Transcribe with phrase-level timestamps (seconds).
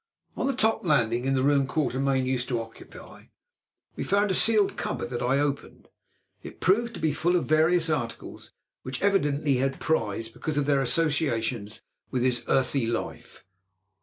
[0.35, 3.25] On the top landing, in the room Quatermain used to occupy,
[3.95, 5.89] we found a sealed cupboard that I opened.
[6.41, 8.51] It proved to be full of various articles
[8.81, 13.45] which evidently he had prized because of their associations with his early life.